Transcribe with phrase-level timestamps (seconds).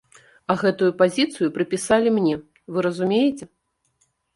[0.53, 2.35] А гэтую пазіцыю прыпісалі мне,
[2.71, 3.45] вы разумееце?